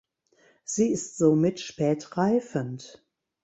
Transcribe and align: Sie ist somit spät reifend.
Sie 0.63 0.89
ist 0.91 1.19
somit 1.19 1.59
spät 1.59 2.17
reifend. 2.17 3.05